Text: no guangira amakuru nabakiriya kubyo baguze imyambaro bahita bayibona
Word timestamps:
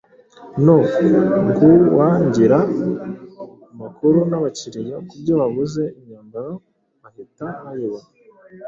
no 0.65 0.75
guangira 1.95 2.59
amakuru 3.73 4.17
nabakiriya 4.29 4.97
kubyo 5.07 5.33
baguze 5.41 5.83
imyambaro 5.99 6.53
bahita 7.03 7.47
bayibona 7.65 8.09